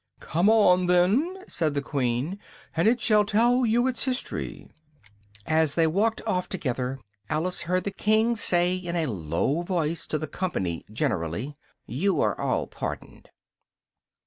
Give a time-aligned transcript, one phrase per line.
[0.19, 2.39] "Come on then," said the Queen,
[2.75, 4.67] "and it shall tell you its history."
[5.45, 6.97] As they walked off together,
[7.29, 12.35] Alice heard the King say in a low voice, to the company generally, "you are
[12.41, 13.29] all pardoned."